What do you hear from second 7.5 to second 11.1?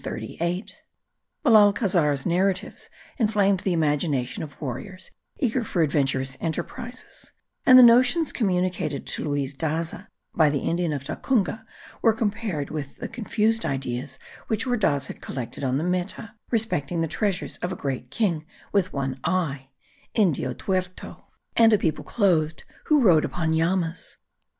and the notions communicated to Luis Daza by the Indian of